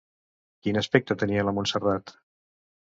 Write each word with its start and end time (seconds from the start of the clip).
Quin 0.63 0.81
aspecte 0.81 1.19
tenia 1.25 1.47
la 1.49 1.57
Montserrat? 1.59 2.17